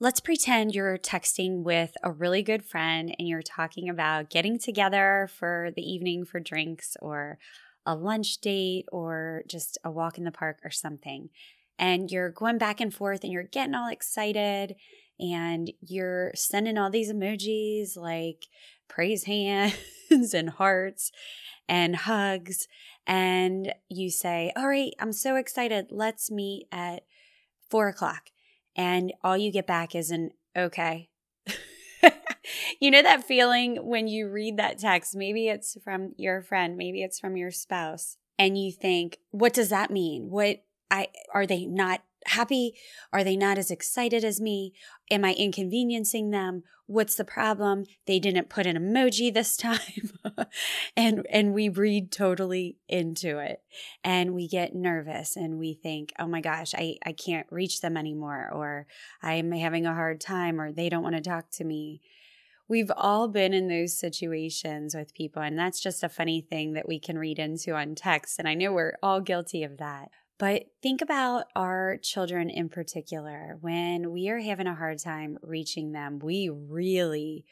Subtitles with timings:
[0.00, 5.28] Let's pretend you're texting with a really good friend and you're talking about getting together
[5.40, 7.36] for the evening for drinks or
[7.84, 11.30] a lunch date or just a walk in the park or something.
[11.80, 14.76] And you're going back and forth and you're getting all excited
[15.18, 18.46] and you're sending all these emojis like
[18.86, 19.74] praise hands
[20.32, 21.10] and hearts
[21.68, 22.68] and hugs.
[23.04, 25.86] And you say, All right, I'm so excited.
[25.90, 27.02] Let's meet at
[27.68, 28.30] four o'clock
[28.78, 31.10] and all you get back is an okay.
[32.80, 35.16] you know that feeling when you read that text?
[35.16, 39.68] Maybe it's from your friend, maybe it's from your spouse, and you think, what does
[39.70, 40.30] that mean?
[40.30, 42.74] What I are they not happy?
[43.12, 44.72] Are they not as excited as me?
[45.10, 46.62] Am I inconveniencing them?
[46.86, 47.84] What's the problem?
[48.06, 50.12] They didn't put an emoji this time.
[50.96, 53.62] and and we read totally into it.
[54.04, 57.96] And we get nervous and we think, "Oh my gosh, I I can't reach them
[57.96, 58.86] anymore or
[59.22, 62.00] I'm having a hard time or they don't want to talk to me."
[62.68, 66.86] We've all been in those situations with people, and that's just a funny thing that
[66.86, 68.38] we can read into on text.
[68.38, 70.10] And I know we're all guilty of that.
[70.38, 73.58] But think about our children in particular.
[73.60, 77.44] When we are having a hard time reaching them, we really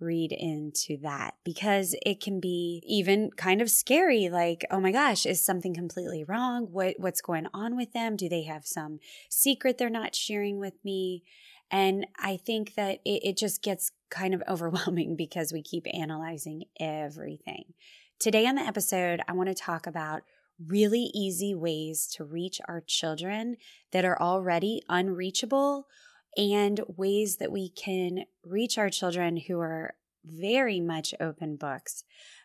[0.00, 5.26] read into that because it can be even kind of scary like oh my gosh
[5.26, 6.68] is something completely wrong?
[6.70, 8.16] What what's going on with them?
[8.16, 8.98] Do they have some
[9.28, 11.24] secret they're not sharing with me?
[11.70, 16.64] And i think that it, it just gets kind of overwhelming because we keep analyzing
[16.78, 17.74] everything.
[18.18, 20.22] Today on the episode i want to talk about
[20.66, 23.56] really easy ways to reach our children
[23.92, 25.86] that are already unreachable
[26.36, 32.04] and ways that we can reach our children who are very much open books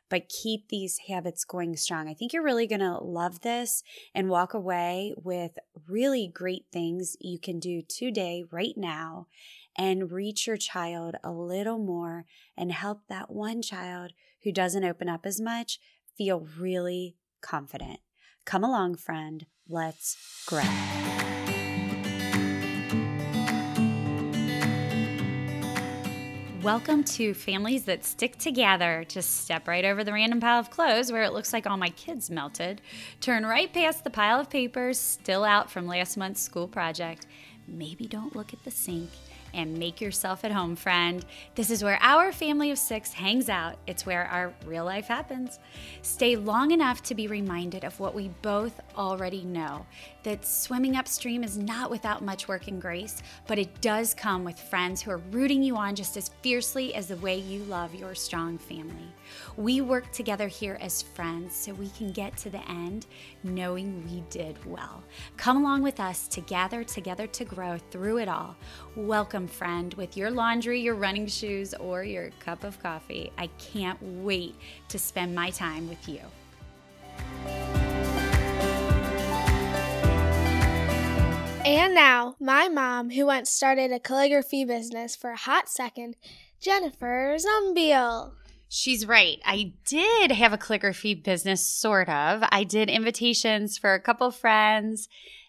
[0.10, 2.08] but keep these habits going strong.
[2.08, 7.16] I think you're really going to love this and walk away with really great things
[7.20, 9.28] you can do today, right now,
[9.78, 12.26] and reach your child a little more
[12.56, 14.12] and help that one child
[14.44, 15.80] who doesn't open up as much
[16.18, 18.00] feel really confident.
[18.46, 19.48] Come along, friend.
[19.68, 20.16] Let's
[20.46, 20.62] grow.
[26.66, 29.06] Welcome to Families That Stick Together.
[29.08, 31.90] Just step right over the random pile of clothes where it looks like all my
[31.90, 32.82] kids melted.
[33.22, 37.28] Turn right past the pile of papers still out from last month's school project.
[37.68, 39.10] Maybe don't look at the sink
[39.56, 41.26] and make yourself at home, friend.
[41.56, 43.78] This is where our family of six hangs out.
[43.88, 45.60] It's where our real life happens.
[46.02, 49.86] Stay long enough to be reminded of what we both already know
[50.24, 54.60] that swimming upstream is not without much work and grace, but it does come with
[54.60, 58.16] friends who are rooting you on just as fiercely as the way you love your
[58.16, 59.14] strong family.
[59.56, 63.06] We work together here as friends so we can get to the end
[63.44, 65.04] knowing we did well.
[65.38, 68.56] Come along with us to gather together to grow through it all.
[68.98, 73.32] Welcome, friend, with your laundry, your running shoes, or your cup of coffee.
[73.38, 74.56] I can't wait
[74.90, 76.20] to spend my time with you.
[81.66, 86.18] And now, my mom, who once started a calligraphy business for a hot second,
[86.60, 88.34] Jennifer Zumbiel.
[88.68, 89.40] She's right.
[89.46, 92.44] I did have a calligraphy business, sort of.
[92.50, 95.08] I did invitations for a couple friends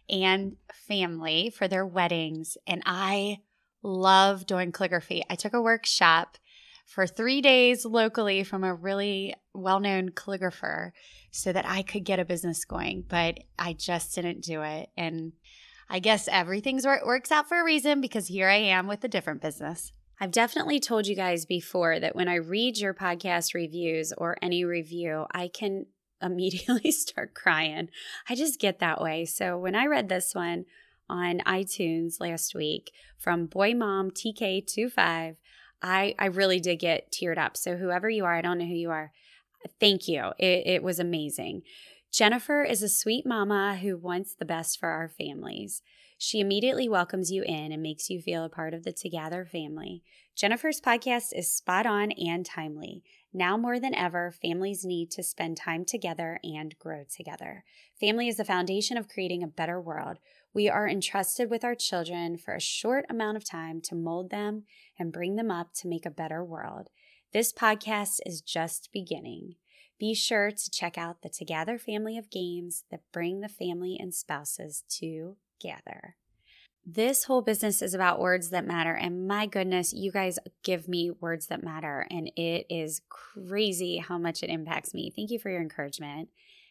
[0.09, 0.57] and
[0.87, 3.39] family for their weddings, and I
[3.83, 5.25] love doing calligraphy.
[5.29, 6.39] I took a workshop
[6.87, 10.93] for three days locally from a really well known calligrapher
[11.31, 14.91] so that I could get a business going, but I just didn't do it.
[14.97, 15.33] And
[15.89, 19.05] I guess everything's where it works out for a reason because here I am with
[19.05, 19.93] a different business.
[20.19, 24.65] I've definitely told you guys before that when I read your podcast reviews or any
[24.65, 25.87] review, I can
[26.23, 27.89] immediately start crying.
[28.29, 29.25] I just get that way.
[29.25, 30.65] So when I read this one
[31.09, 35.37] on iTunes last week from Boy Mom TK25,
[35.83, 37.57] I, I really did get teared up.
[37.57, 39.13] So whoever you are, I don't know who you are,
[39.79, 40.33] thank you.
[40.39, 41.63] It, it was amazing.
[42.13, 45.83] Jennifer is a sweet mama who wants the best for our families.
[46.19, 50.03] She immediately welcomes you in and makes you feel a part of the Together family.
[50.35, 53.03] Jennifer's podcast is spot on and timely.
[53.37, 57.65] Now more than ever, families need to spend time together and grow together.
[58.01, 60.17] Family is the foundation of creating a better world.
[60.55, 64.63] We are entrusted with our children for a short amount of time to mold them
[64.99, 66.89] and bring them up to make a better world.
[67.35, 69.57] This podcast is just beginning.
[70.01, 74.15] Be sure to check out the Together family of games that bring the family and
[74.15, 76.17] spouses together.
[76.89, 78.95] This whole business is about words that matter.
[78.95, 82.07] And my goodness, you guys give me words that matter.
[82.13, 85.13] And it is crazy how much it impacts me.
[85.15, 86.29] Thank you for your encouragement.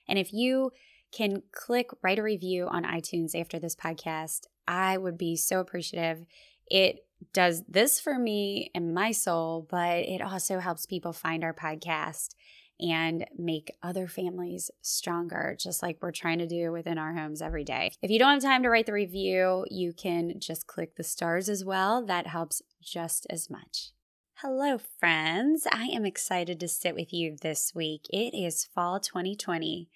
[0.07, 0.71] And if you
[1.11, 6.25] can click write a review on iTunes after this podcast, I would be so appreciative.
[6.67, 11.53] It does this for me and my soul, but it also helps people find our
[11.53, 12.35] podcast
[12.79, 17.63] and make other families stronger, just like we're trying to do within our homes every
[17.63, 17.91] day.
[18.01, 21.49] If you don't have time to write the review, you can just click the stars
[21.49, 22.05] as well.
[22.05, 23.91] That helps just as much.
[24.39, 25.65] Hello, friends.
[25.71, 28.07] I am excited to sit with you this week.
[28.09, 29.89] It is fall 2020.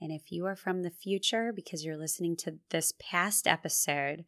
[0.00, 4.26] And if you are from the future because you're listening to this past episode,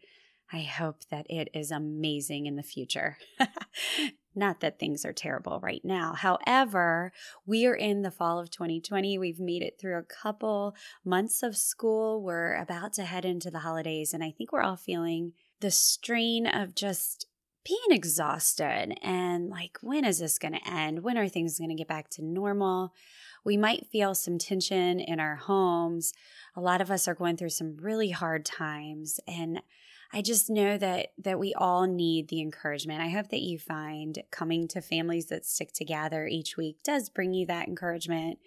[0.50, 3.18] I hope that it is amazing in the future.
[4.38, 6.12] Not that things are terrible right now.
[6.14, 7.12] However,
[7.44, 9.18] we are in the fall of 2020.
[9.18, 12.22] We've made it through a couple months of school.
[12.22, 16.46] We're about to head into the holidays, and I think we're all feeling the strain
[16.46, 17.26] of just
[17.64, 21.02] being exhausted and like, when is this going to end?
[21.02, 22.94] When are things going to get back to normal?
[23.44, 26.12] We might feel some tension in our homes.
[26.54, 29.62] A lot of us are going through some really hard times, and
[30.12, 33.02] I just know that that we all need the encouragement.
[33.02, 37.34] I hope that you find coming to families that stick together each week does bring
[37.34, 38.38] you that encouragement.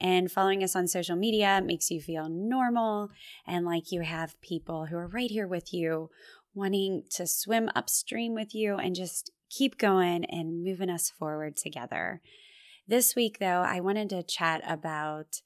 [0.00, 3.10] And following us on social media makes you feel normal
[3.46, 6.10] and like you have people who are right here with you,
[6.54, 12.22] wanting to swim upstream with you and just keep going and moving us forward together.
[12.88, 15.42] This week, though, I wanted to chat about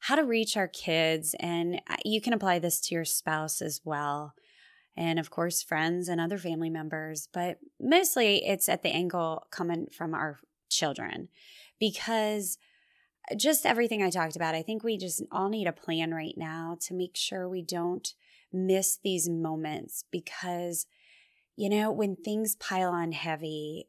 [0.00, 3.82] how to reach our kids, and uh, you can apply this to your spouse as
[3.84, 4.32] well
[4.96, 9.86] and of course friends and other family members but mostly it's at the angle coming
[9.92, 10.38] from our
[10.68, 11.28] children
[11.78, 12.58] because
[13.36, 16.76] just everything i talked about i think we just all need a plan right now
[16.80, 18.14] to make sure we don't
[18.52, 20.86] miss these moments because
[21.56, 23.86] you know when things pile on heavy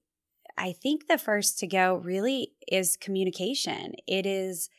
[0.57, 3.93] i think the first to go really is communication.
[4.07, 4.69] It is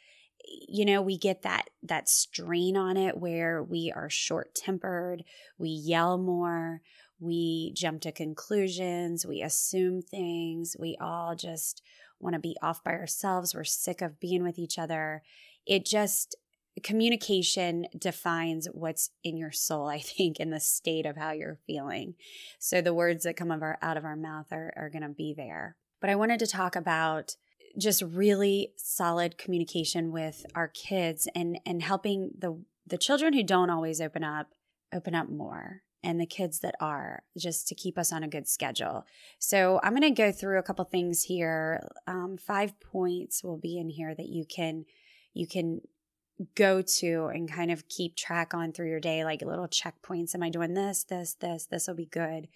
[0.47, 5.25] you know we get that that strain on it where we are short tempered
[5.59, 6.81] we yell more
[7.21, 11.83] we jump to conclusions we assume things we all just
[12.23, 15.23] want to be off by ourselves we're sick of being with each other.
[15.67, 16.37] It just
[16.83, 22.15] communication defines what's in your soul i think in the state of how you're feeling.
[22.59, 25.11] So the words that come of our, out of our mouth are, are going to
[25.11, 25.77] be there.
[26.01, 27.37] But i wanted to talk about
[27.79, 33.71] just really solid communication with our kids and and helping the the children who don't
[33.71, 34.49] always open up
[34.93, 38.49] open up more and the kids that are just to keep us on a good
[38.49, 39.07] schedule.
[39.39, 41.81] So i'm going to go through a couple things here.
[42.07, 44.85] Um, five points will be in here that you can
[45.35, 45.81] you can
[46.55, 50.35] go to and kind of keep track on through your day, like little checkpoints.
[50.35, 51.67] Am I doing this, this, this?
[51.67, 52.49] This will be good.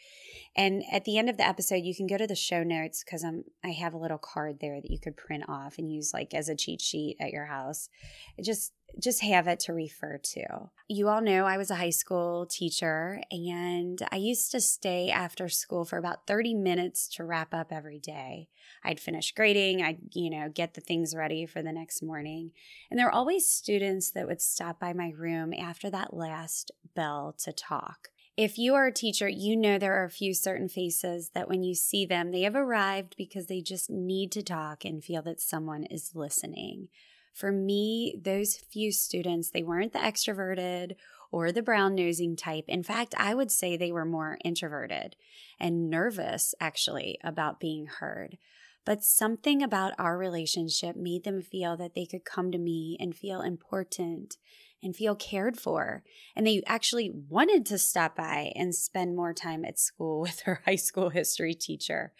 [0.56, 3.24] And at the end of the episode, you can go to the show notes because
[3.24, 6.34] I'm I have a little card there that you could print off and use like
[6.34, 7.88] as a cheat sheet at your house.
[8.36, 10.70] It just just have it to refer to.
[10.88, 15.48] You all know I was a high school teacher and I used to stay after
[15.48, 18.48] school for about 30 minutes to wrap up every day.
[18.84, 22.52] I'd finish grading, I'd, you know, get the things ready for the next morning.
[22.90, 27.34] And there were always students that would stop by my room after that last bell
[27.38, 28.08] to talk.
[28.36, 31.62] If you are a teacher, you know there are a few certain faces that when
[31.62, 35.40] you see them, they have arrived because they just need to talk and feel that
[35.40, 36.88] someone is listening.
[37.36, 40.96] For me, those few students, they weren't the extroverted
[41.30, 42.64] or the brown nosing type.
[42.66, 45.16] In fact, I would say they were more introverted
[45.60, 48.38] and nervous actually about being heard.
[48.86, 53.14] But something about our relationship made them feel that they could come to me and
[53.14, 54.38] feel important
[54.82, 56.04] and feel cared for.
[56.34, 60.62] And they actually wanted to stop by and spend more time at school with her
[60.64, 62.14] high school history teacher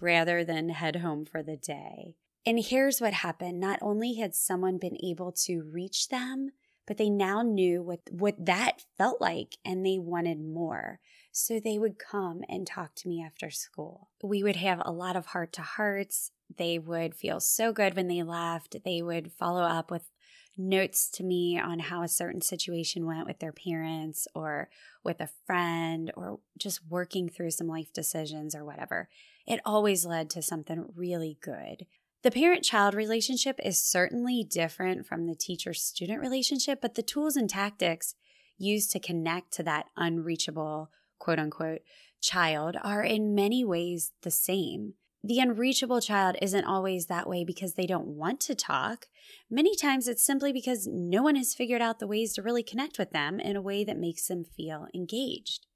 [0.00, 2.16] rather than head home for the day.
[2.44, 6.50] And here's what happened not only had someone been able to reach them,
[6.86, 10.98] but they now knew what, what that felt like and they wanted more.
[11.30, 14.10] So they would come and talk to me after school.
[14.22, 16.32] We would have a lot of heart to hearts.
[16.54, 18.76] They would feel so good when they left.
[18.84, 20.10] They would follow up with
[20.58, 24.68] notes to me on how a certain situation went with their parents or
[25.02, 29.08] with a friend or just working through some life decisions or whatever.
[29.46, 31.86] It always led to something really good.
[32.22, 37.34] The parent child relationship is certainly different from the teacher student relationship, but the tools
[37.34, 38.14] and tactics
[38.56, 41.80] used to connect to that unreachable, quote unquote,
[42.20, 44.94] child are in many ways the same.
[45.24, 49.06] The unreachable child isn't always that way because they don't want to talk.
[49.50, 53.00] Many times it's simply because no one has figured out the ways to really connect
[53.00, 55.66] with them in a way that makes them feel engaged.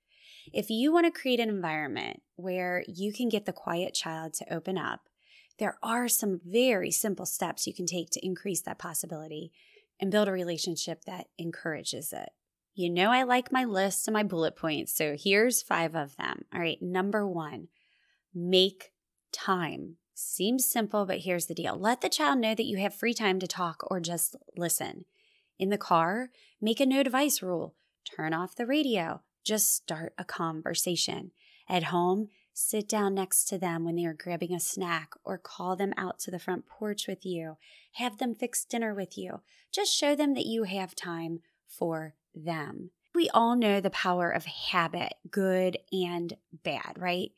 [0.52, 4.54] If you want to create an environment where you can get the quiet child to
[4.54, 5.08] open up,
[5.58, 9.52] there are some very simple steps you can take to increase that possibility
[10.00, 12.30] and build a relationship that encourages it.
[12.74, 16.44] You know, I like my list and my bullet points, so here's five of them.
[16.52, 17.68] All right, number one,
[18.34, 18.92] make
[19.32, 19.96] time.
[20.14, 23.38] Seems simple, but here's the deal let the child know that you have free time
[23.38, 25.06] to talk or just listen.
[25.58, 27.74] In the car, make a no device rule.
[28.14, 29.22] Turn off the radio.
[29.44, 31.30] Just start a conversation.
[31.68, 35.76] At home, sit down next to them when they are grabbing a snack or call
[35.76, 37.58] them out to the front porch with you.
[37.92, 39.42] Have them fix dinner with you.
[39.70, 42.92] Just show them that you have time for them.
[43.14, 46.34] We all know the power of habit, good and
[46.64, 47.32] bad, right?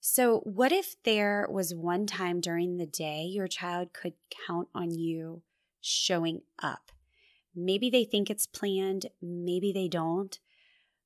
[0.00, 4.14] So, what if there was one time during the day your child could
[4.46, 5.42] count on you
[5.82, 6.90] showing up?
[7.54, 10.38] Maybe they think it's planned, maybe they don't,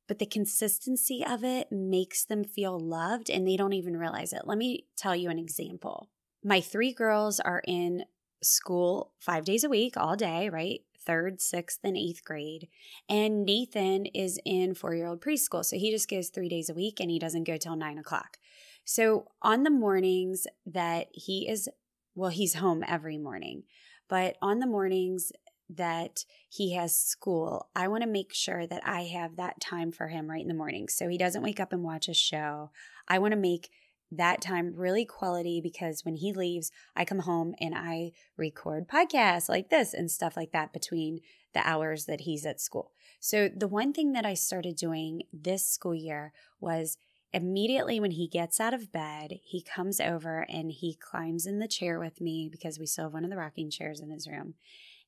[0.09, 4.43] but the consistency of it makes them feel loved and they don't even realize it.
[4.47, 6.09] Let me tell you an example.
[6.43, 8.05] My three girls are in
[8.43, 10.81] school five days a week, all day, right?
[11.05, 12.69] Third, sixth, and eighth grade.
[13.09, 15.65] And Nathan is in four year old preschool.
[15.65, 18.39] So he just goes three days a week and he doesn't go till nine o'clock.
[18.85, 21.69] So on the mornings that he is,
[22.15, 23.65] well, he's home every morning,
[24.09, 25.33] but on the mornings
[25.69, 30.09] that he has school, I want to make sure that I have that time for
[30.09, 30.89] him right in the morning.
[30.89, 32.71] So he doesn't wake up and watch a show.
[33.07, 33.71] I want to make
[34.11, 39.51] that time really quality because when he leaves, I come home and I record podcasts
[39.51, 41.21] like this and stuff like that between
[41.53, 42.93] the hours that he's at school.
[43.21, 46.97] So the one thing that I started doing this school year was
[47.33, 51.69] Immediately when he gets out of bed, he comes over and he climbs in the
[51.69, 54.55] chair with me because we still have one of the rocking chairs in his room.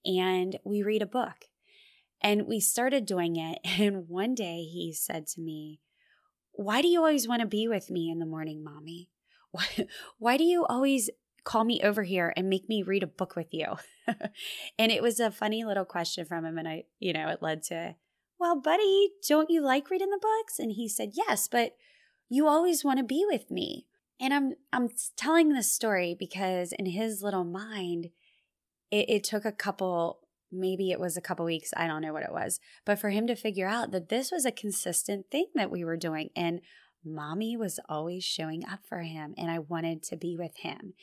[0.05, 1.47] And we read a book.
[2.23, 3.59] And we started doing it.
[3.81, 5.81] And one day he said to me,
[6.53, 9.09] Why do you always want to be with me in the morning, mommy?
[9.53, 9.67] Why,
[10.21, 11.11] why do you always
[11.43, 13.67] call me over here and make me read a book with you?
[14.79, 16.57] and it was a funny little question from him.
[16.57, 17.97] And I, you know, it led to,
[18.39, 20.61] Well, buddy, don't you like reading the books?
[20.61, 21.75] And he said, Yes, but
[22.29, 23.87] you always want to be with me.
[24.21, 28.11] And I'm I'm telling this story because in his little mind,
[28.91, 30.21] it, it took a couple
[30.53, 33.27] maybe it was a couple weeks, I don't know what it was, but for him
[33.29, 36.31] to figure out that this was a consistent thing that we were doing.
[36.35, 36.61] And
[37.05, 40.95] mommy was always showing up for him, and I wanted to be with him.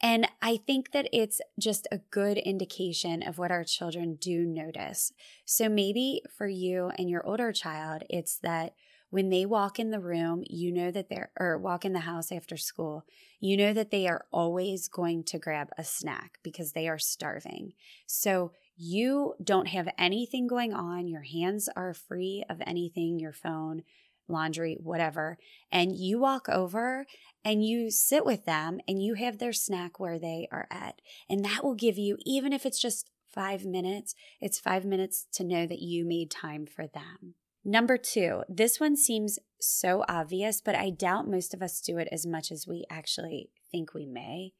[0.00, 5.12] And I think that it's just a good indication of what our children do notice.
[5.44, 8.74] So maybe for you and your older child, it's that
[9.10, 12.30] when they walk in the room, you know that they're, or walk in the house
[12.30, 13.04] after school,
[13.40, 17.72] you know that they are always going to grab a snack because they are starving.
[18.06, 21.08] So you don't have anything going on.
[21.08, 23.82] Your hands are free of anything, your phone,
[24.28, 25.38] laundry, whatever.
[25.72, 27.06] And you walk over
[27.44, 31.00] and you sit with them and you have their snack where they are at.
[31.28, 35.44] And that will give you, even if it's just five minutes, it's five minutes to
[35.44, 37.34] know that you made time for them.
[37.68, 42.08] Number two, this one seems so obvious, but I doubt most of us do it
[42.10, 44.54] as much as we actually think we may.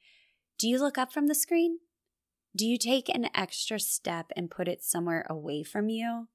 [0.59, 1.79] Do you look up from the screen?
[2.55, 6.29] Do you take an extra step and put it somewhere away from you?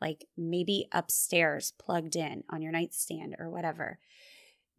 [0.00, 4.00] Like maybe upstairs, plugged in on your nightstand or whatever.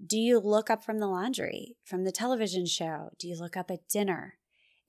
[0.05, 3.11] Do you look up from the laundry, from the television show?
[3.17, 4.33] Do you look up at dinner?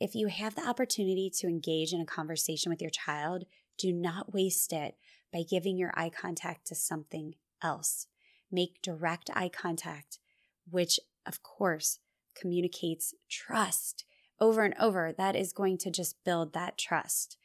[0.01, 3.45] If you have the opportunity to engage in a conversation with your child,
[3.79, 4.97] do not waste it
[5.33, 8.07] by giving your eye contact to something else.
[8.51, 10.19] Make direct eye contact,
[10.69, 11.99] which of course
[12.35, 14.05] communicates trust
[14.41, 15.13] over and over.
[15.17, 17.37] That is going to just build that trust.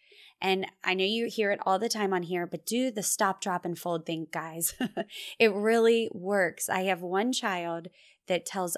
[0.41, 3.41] And I know you hear it all the time on here, but do the stop,
[3.41, 4.75] drop, and fold thing, guys.
[5.39, 6.69] it really works.
[6.69, 7.87] I have one child
[8.27, 8.75] that tells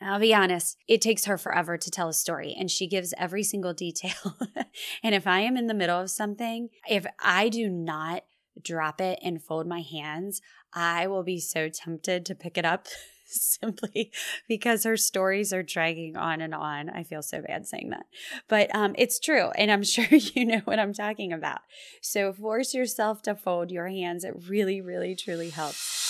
[0.00, 3.42] I'll be honest, it takes her forever to tell a story and she gives every
[3.42, 4.36] single detail.
[5.02, 8.24] and if I am in the middle of something, if I do not
[8.62, 10.42] drop it and fold my hands,
[10.74, 12.88] I will be so tempted to pick it up
[13.26, 14.12] simply
[14.48, 16.90] because her stories are dragging on and on.
[16.90, 18.06] I feel so bad saying that,
[18.48, 19.50] but um, it's true.
[19.56, 21.60] And I'm sure you know what I'm talking about.
[22.02, 24.24] So force yourself to fold your hands.
[24.24, 26.05] It really, really, truly helps.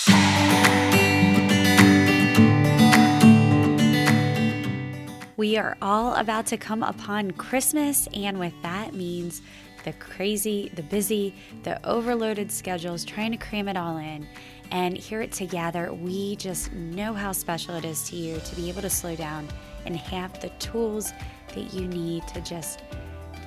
[5.37, 9.43] We are all about to come upon Christmas, and with that means
[9.85, 14.27] the crazy, the busy, the overloaded schedules, trying to cram it all in.
[14.71, 18.71] And here at Together, we just know how special it is to you to be
[18.71, 19.47] able to slow down
[19.85, 21.13] and have the tools
[21.49, 22.81] that you need to just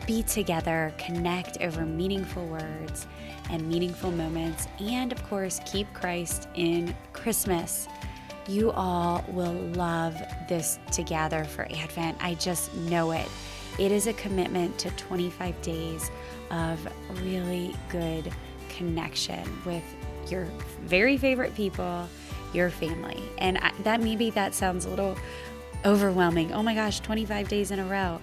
[0.05, 3.07] be together, connect over meaningful words
[3.49, 7.87] and meaningful moments, and of course, keep Christ in Christmas.
[8.49, 12.17] You all will love this together for Advent.
[12.19, 13.27] I just know it.
[13.77, 16.09] It is a commitment to 25 days
[16.49, 16.79] of
[17.21, 18.33] really good
[18.67, 19.83] connection with
[20.29, 20.47] your
[20.81, 22.09] very favorite people,
[22.51, 23.21] your family.
[23.37, 25.15] And I, that maybe that sounds a little
[25.85, 26.51] overwhelming.
[26.51, 28.19] Oh my gosh, 25 days in a row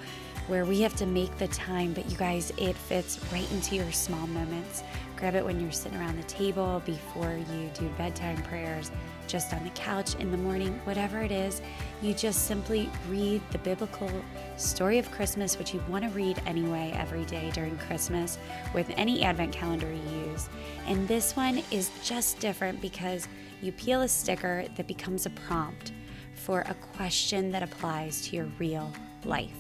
[0.49, 3.93] where we have to make the time, but you guys, it fits right into your
[3.93, 4.83] small moments.
[5.17, 8.91] Grab it when you're sitting around the table, before you do bedtime prayers,
[9.27, 11.63] just on the couch in the morning, whatever it is.
[12.03, 14.11] You just simply read the biblical
[14.59, 18.39] story of Christmas, which you want to read anyway every day during Christmas
[18.75, 20.51] with any advent calendar you use.
[20.87, 23.27] And this one is just different because
[23.63, 25.93] you peel a sticker that becomes a prompt
[26.35, 28.93] for a question that applies to your real
[29.25, 29.57] life.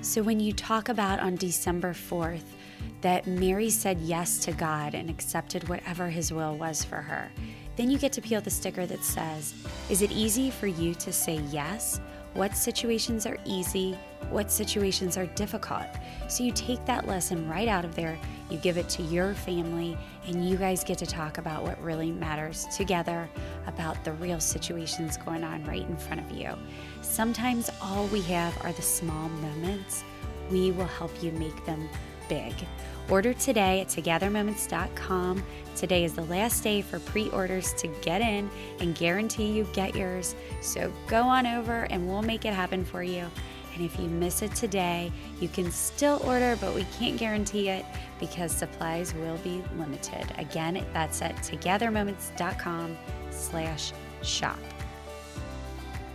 [0.00, 2.44] So when you talk about on December 4th
[3.02, 7.30] that Mary said yes to God and accepted whatever his will was for her,
[7.76, 9.54] then you get to peel the sticker that says,
[9.90, 12.00] Is it easy for you to say yes?
[12.34, 13.98] What situations are easy?
[14.30, 15.86] What situations are difficult?
[16.28, 18.18] So you take that lesson right out of there,
[18.48, 22.10] you give it to your family, and you guys get to talk about what really
[22.10, 23.28] matters together
[23.66, 26.50] about the real situations going on right in front of you.
[27.02, 30.04] Sometimes all we have are the small moments.
[30.50, 31.88] We will help you make them
[32.32, 32.54] big.
[33.10, 35.42] Order today at togethermoments.com.
[35.76, 38.48] Today is the last day for pre orders to get in
[38.80, 40.34] and guarantee you get yours.
[40.62, 43.26] So go on over and we'll make it happen for you.
[43.74, 47.84] And if you miss it today, you can still order, but we can't guarantee it
[48.18, 50.24] because supplies will be limited.
[50.38, 52.96] Again, that's at togethermoments.com
[53.30, 54.58] slash shop.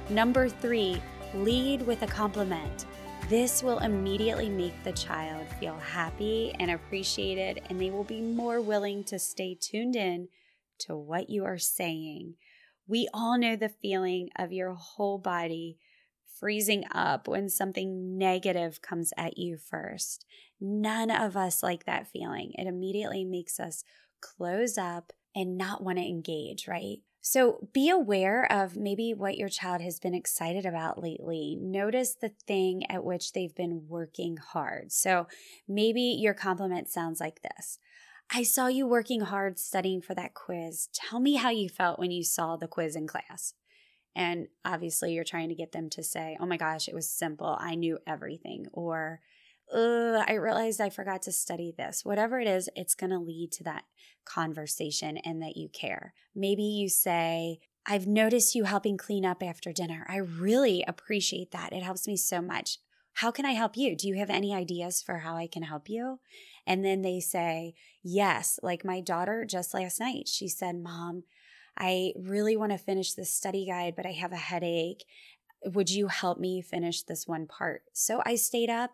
[0.09, 0.99] Number three,
[1.35, 2.86] lead with a compliment.
[3.29, 8.61] This will immediately make the child feel happy and appreciated, and they will be more
[8.61, 10.29] willing to stay tuned in
[10.79, 12.35] to what you are saying.
[12.87, 15.77] We all know the feeling of your whole body
[16.39, 20.25] freezing up when something negative comes at you first.
[20.61, 22.53] None of us like that feeling.
[22.55, 23.83] It immediately makes us
[24.21, 26.99] close up and not want to engage, right?
[27.29, 31.57] So be aware of maybe what your child has been excited about lately.
[31.59, 34.93] Notice the thing at which they've been working hard.
[34.93, 35.27] So
[35.67, 37.79] maybe your compliment sounds like this
[38.33, 40.87] I saw you working hard studying for that quiz.
[40.93, 43.55] Tell me how you felt when you saw the quiz in class.
[44.15, 47.57] And obviously, you're trying to get them to say, Oh my gosh, it was simple.
[47.59, 48.67] I knew everything.
[48.71, 49.19] Or,
[49.75, 52.05] I realized I forgot to study this.
[52.05, 53.83] Whatever it is, it's going to lead to that
[54.25, 56.13] conversation and that you care.
[56.35, 60.05] Maybe you say, I've noticed you helping clean up after dinner.
[60.09, 61.73] I really appreciate that.
[61.73, 62.79] It helps me so much.
[63.13, 63.95] How can I help you?
[63.95, 66.19] Do you have any ideas for how I can help you?
[66.67, 71.23] And then they say, Yes, like my daughter just last night, she said, Mom,
[71.77, 75.05] I really want to finish this study guide, but I have a headache.
[75.65, 77.83] Would you help me finish this one part?
[77.93, 78.91] So I stayed up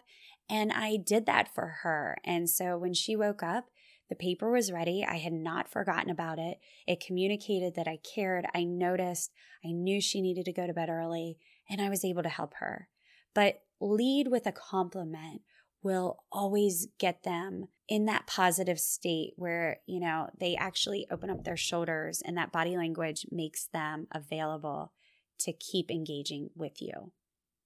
[0.50, 2.18] and I did that for her.
[2.24, 3.66] And so when she woke up,
[4.10, 5.06] the paper was ready.
[5.08, 6.60] I had not forgotten about it.
[6.86, 8.46] It communicated that I cared.
[8.54, 9.32] I noticed.
[9.66, 11.38] I knew she needed to go to bed early,
[11.70, 12.90] and I was able to help her.
[13.34, 15.42] But lead with a compliment
[15.82, 21.44] will always get them in that positive state where, you know, they actually open up
[21.44, 24.94] their shoulders and that body language makes them available
[25.40, 27.12] to keep engaging with you.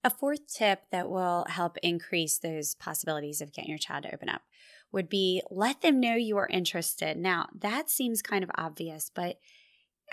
[0.07, 4.29] A fourth tip that will help increase those possibilities of getting your child to open
[4.29, 4.41] up
[4.89, 7.17] would be let them know you are interested.
[7.17, 9.37] Now, that seems kind of obvious, but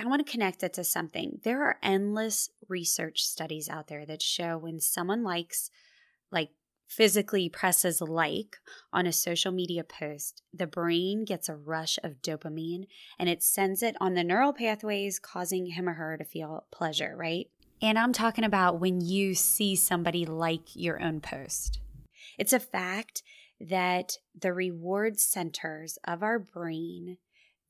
[0.00, 1.38] I want to connect it to something.
[1.44, 5.70] There are endless research studies out there that show when someone likes,
[6.32, 6.50] like,
[6.88, 8.56] physically presses like
[8.92, 13.80] on a social media post, the brain gets a rush of dopamine and it sends
[13.80, 17.46] it on the neural pathways, causing him or her to feel pleasure, right?
[17.84, 21.80] And I'm talking about when you see somebody like your own post.
[22.38, 23.22] It's a fact
[23.60, 27.18] that the reward centers of our brain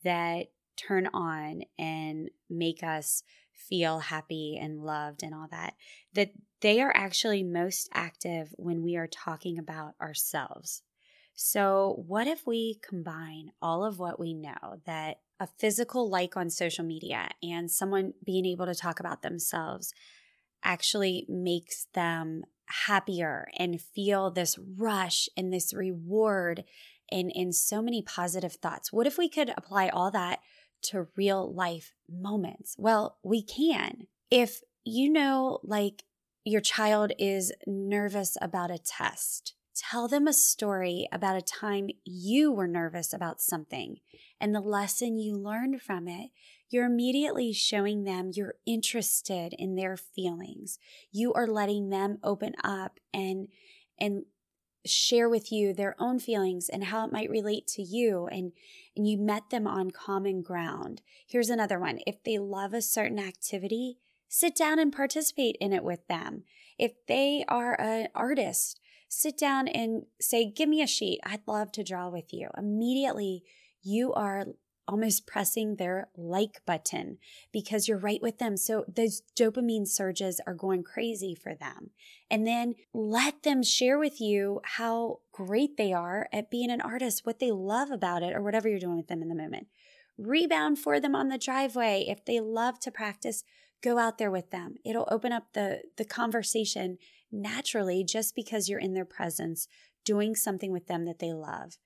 [0.05, 5.74] that turn on and make us feel happy and loved and all that
[6.12, 10.83] that they are actually most active when we are talking about ourselves
[11.35, 16.49] so what if we combine all of what we know that a physical like on
[16.49, 19.92] social media and someone being able to talk about themselves
[20.62, 22.42] actually makes them
[22.87, 26.64] happier and feel this rush and this reward
[27.11, 28.92] and, in so many positive thoughts.
[28.92, 30.40] What if we could apply all that
[30.85, 32.77] to real life moments?
[32.79, 34.07] Well, we can.
[34.31, 36.05] If you know, like
[36.44, 42.53] your child is nervous about a test, tell them a story about a time you
[42.53, 43.99] were nervous about something
[44.41, 46.31] and the lesson you learned from it
[46.75, 50.81] you're immediately showing them you're interested in their feelings.
[51.13, 53.47] You are letting them open up and
[53.97, 54.25] and
[54.85, 58.51] share with you their own feelings and how it might relate to you and
[58.97, 61.01] and you met them on common ground.
[61.29, 62.01] Here's another one.
[62.09, 66.43] If they love a certain activity, sit down and participate in it with them.
[66.77, 68.81] If they are an artist,
[69.14, 71.20] sit down and say, Give me a sheet.
[71.24, 72.48] I'd love to draw with you.
[72.57, 73.42] Immediately,
[73.83, 74.46] you are
[74.87, 77.18] almost pressing their like button
[77.53, 78.57] because you're right with them.
[78.57, 81.90] So those dopamine surges are going crazy for them.
[82.31, 87.24] And then let them share with you how great they are at being an artist,
[87.24, 89.68] what they love about it, or whatever you're doing with them in the moment.
[90.18, 92.05] Rebound for them on the driveway.
[92.07, 93.42] If they love to practice,
[93.83, 94.77] go out there with them.
[94.85, 96.98] It'll open up the, the conversation
[97.35, 99.68] naturally just because you're in their presence
[100.05, 101.79] doing something with them that they love.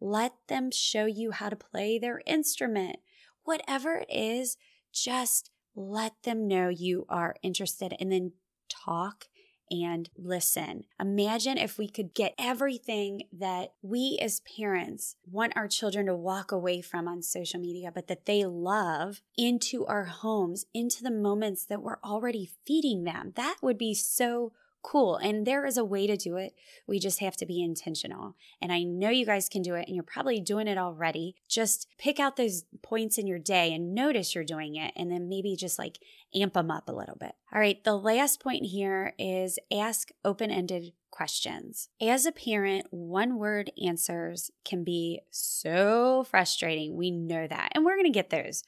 [0.00, 2.96] Let them show you how to play their instrument.
[3.44, 4.56] Whatever it is,
[4.92, 8.32] just let them know you are interested and then
[8.68, 9.26] talk
[9.70, 10.84] and listen.
[11.00, 16.52] Imagine if we could get everything that we as parents want our children to walk
[16.52, 21.66] away from on social media, but that they love into our homes, into the moments
[21.66, 23.32] that we're already feeding them.
[23.34, 25.16] That would be so cool.
[25.16, 26.54] And there is a way to do it.
[26.86, 28.36] We just have to be intentional.
[28.60, 31.34] And I know you guys can do it, and you're probably doing it already.
[31.48, 35.28] Just pick out those points in your day and notice you're doing it, and then
[35.28, 35.98] maybe just like
[36.34, 37.32] amp them up a little bit.
[37.52, 41.88] All right, the last point here is ask open ended questions.
[42.00, 46.94] As a parent, one word answers can be so frustrating.
[46.94, 47.70] We know that.
[47.72, 48.64] And we're going to get those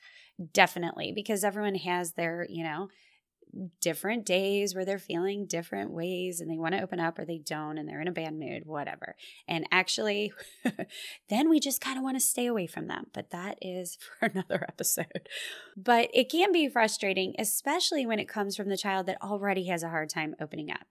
[0.53, 2.89] definitely because everyone has their, you know,
[3.81, 7.39] different days where they're feeling different ways and they want to open up or they
[7.39, 9.17] don't and they're in a bad mood, whatever.
[9.47, 10.33] And actually,
[11.29, 13.07] then we just kind of want to stay away from them.
[13.13, 15.29] But that is for another episode.
[15.77, 19.83] But it can be frustrating, especially when it comes from the child that already has
[19.83, 20.87] a hard time opening up.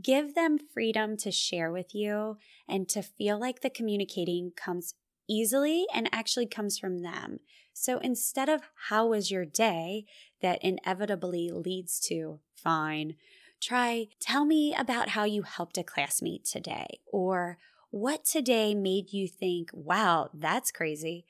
[0.00, 2.36] Give them freedom to share with you
[2.68, 4.94] and to feel like the communicating comes
[5.28, 7.38] easily and actually comes from them.
[7.74, 10.06] So instead of how was your day,
[10.40, 13.16] that inevitably leads to fine,
[13.60, 17.58] try tell me about how you helped a classmate today or
[17.90, 21.26] what today made you think, wow, that's crazy.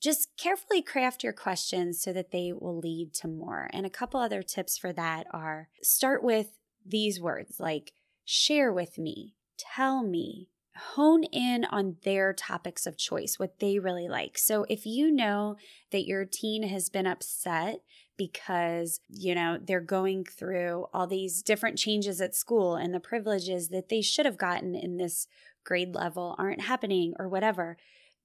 [0.00, 3.68] Just carefully craft your questions so that they will lead to more.
[3.72, 6.48] And a couple other tips for that are start with
[6.84, 7.92] these words like
[8.24, 14.08] share with me, tell me, hone in on their topics of choice, what they really
[14.08, 14.38] like.
[14.38, 15.56] So if you know
[15.90, 17.80] that your teen has been upset
[18.16, 23.68] because, you know, they're going through all these different changes at school and the privileges
[23.68, 25.26] that they should have gotten in this
[25.64, 27.76] grade level aren't happening or whatever,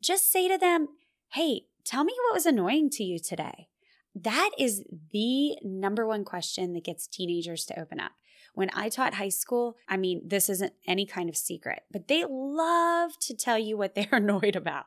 [0.01, 0.87] just say to them,
[1.33, 3.67] Hey, tell me what was annoying to you today.
[4.13, 8.11] That is the number one question that gets teenagers to open up.
[8.53, 12.25] When I taught high school, I mean, this isn't any kind of secret, but they
[12.29, 14.85] love to tell you what they're annoyed about.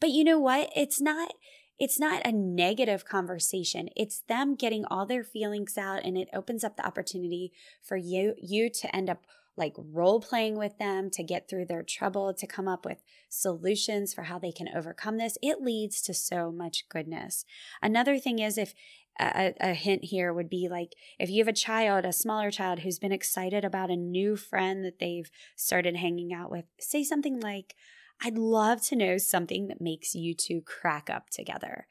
[0.00, 0.70] But you know what?
[0.76, 1.32] It's not
[1.78, 3.88] it's not a negative conversation.
[3.94, 8.34] It's them getting all their feelings out and it opens up the opportunity for you
[8.40, 9.22] you to end up
[9.56, 14.14] like role playing with them to get through their trouble, to come up with solutions
[14.14, 15.36] for how they can overcome this.
[15.42, 17.44] It leads to so much goodness.
[17.82, 18.72] Another thing is if
[19.18, 22.80] a, a, hint here would be like if you have a child, a smaller child
[22.80, 27.40] who's been excited about a new friend that they've started hanging out with, say something
[27.40, 27.74] like,
[28.22, 31.86] I'd love to know something that makes you two crack up together.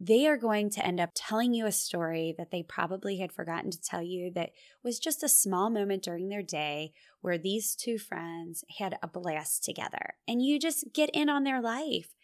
[0.00, 3.70] They are going to end up telling you a story that they probably had forgotten
[3.70, 4.50] to tell you that
[4.82, 9.64] was just a small moment during their day where these two friends had a blast
[9.64, 10.14] together.
[10.26, 12.14] And you just get in on their life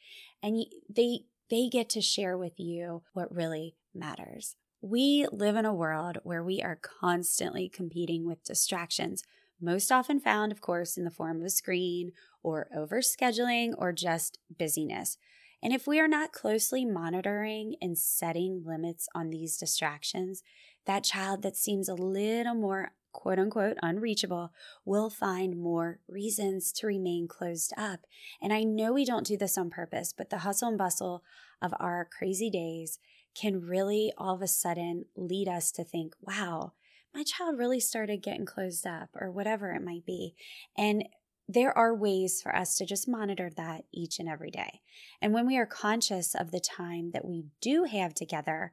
[0.43, 4.57] and they they get to share with you what really matters.
[4.83, 9.23] We live in a world where we are constantly competing with distractions,
[9.61, 14.39] most often found, of course, in the form of a screen or overscheduling or just
[14.59, 15.19] busyness.
[15.63, 20.43] And if we are not closely monitoring and setting limits on these distractions,
[20.87, 24.53] that child that seems a little more quote unquote unreachable
[24.85, 28.01] will find more reasons to remain closed up.
[28.41, 31.23] And I know we don't do this on purpose, but the hustle and bustle
[31.61, 32.99] of our crazy days
[33.35, 36.73] can really all of a sudden lead us to think, wow,
[37.15, 40.35] my child really started getting closed up or whatever it might be.
[40.77, 41.05] And
[41.49, 44.81] there are ways for us to just monitor that each and every day.
[45.21, 48.73] And when we are conscious of the time that we do have together,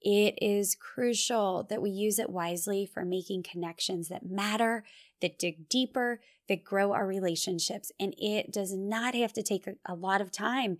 [0.00, 4.84] it is crucial that we use it wisely for making connections that matter,
[5.20, 7.90] that dig deeper, that grow our relationships.
[7.98, 10.78] And it does not have to take a, lot of time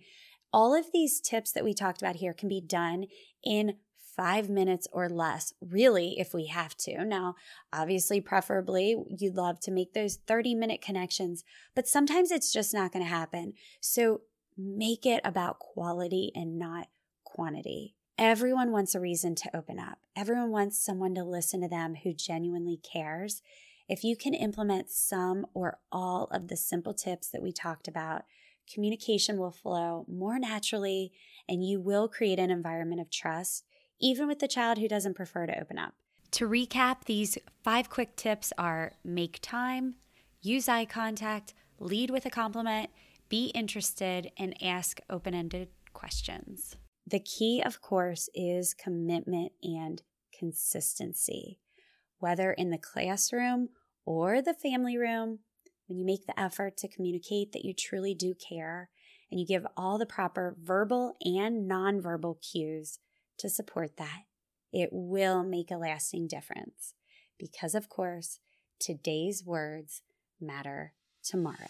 [0.53, 3.05] all of these tips that we talked about here can be done
[3.43, 3.75] in
[4.17, 7.05] five minutes or less, really, if we have to.
[7.05, 7.35] Now,
[7.71, 11.43] obviously, preferably, you'd love to make those 30 minute connections,
[11.75, 13.53] but sometimes it's just not going to happen.
[13.79, 14.21] So
[14.57, 16.87] make it about quality and not
[17.23, 17.93] quantity.
[18.17, 19.99] Everyone wants a reason to open up.
[20.15, 23.43] Everyone wants someone to listen to them who genuinely cares.
[23.87, 28.23] If you can implement some or all of the simple tips that we talked about,
[28.71, 31.11] communication will flow more naturally
[31.47, 33.63] and you will create an environment of trust,
[33.99, 35.93] even with the child who doesn't prefer to open up.
[36.31, 39.95] To recap, these five quick tips are make time,
[40.41, 42.89] use eye contact, lead with a compliment,
[43.29, 46.75] be interested, and ask open ended questions.
[47.05, 50.01] The key, of course, is commitment and
[50.37, 51.59] consistency.
[52.19, 53.69] Whether in the classroom
[54.05, 55.39] or the family room,
[55.87, 58.89] when you make the effort to communicate that you truly do care
[59.31, 62.99] and you give all the proper verbal and nonverbal cues
[63.39, 64.23] to support that,
[64.71, 66.93] it will make a lasting difference.
[67.39, 68.39] Because, of course,
[68.79, 70.01] today's words
[70.39, 71.69] matter tomorrow.